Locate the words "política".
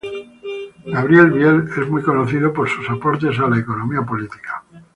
4.01-4.63